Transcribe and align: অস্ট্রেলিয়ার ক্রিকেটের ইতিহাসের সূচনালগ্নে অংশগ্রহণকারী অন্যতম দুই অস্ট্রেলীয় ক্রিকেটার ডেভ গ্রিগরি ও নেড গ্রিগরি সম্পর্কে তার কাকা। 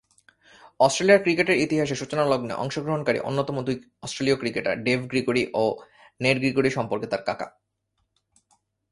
অস্ট্রেলিয়ার 0.79 1.23
ক্রিকেটের 1.23 1.61
ইতিহাসের 1.61 1.99
সূচনালগ্নে 2.01 2.53
অংশগ্রহণকারী 2.55 3.19
অন্যতম 3.19 3.55
দুই 3.63 3.75
অস্ট্রেলীয় 4.03 4.37
ক্রিকেটার 4.39 4.75
ডেভ 4.83 4.99
গ্রিগরি 5.07 5.43
ও 5.53 5.63
নেড 6.21 6.37
গ্রিগরি 6.39 6.69
সম্পর্কে 6.69 7.07
তার 7.07 7.21
কাকা। 7.25 7.47